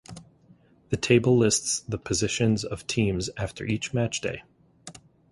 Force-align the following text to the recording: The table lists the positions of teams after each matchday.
The 0.89 0.97
table 0.97 1.37
lists 1.37 1.81
the 1.81 1.99
positions 1.99 2.63
of 2.65 2.87
teams 2.87 3.29
after 3.37 3.63
each 3.65 3.91
matchday. 3.91 4.41